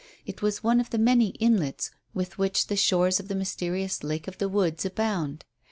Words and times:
It 0.25 0.41
was 0.41 0.63
one 0.63 0.79
of 0.79 0.89
the 0.89 0.97
many 0.97 1.27
inlets 1.39 1.91
with 2.11 2.39
which 2.39 2.65
the 2.65 2.75
shores 2.75 3.19
of 3.19 3.27
the 3.27 3.35
mysterious 3.35 4.03
Lake 4.03 4.27
of 4.27 4.39
the 4.39 4.49
Woods 4.49 4.83
abound. 4.83 5.45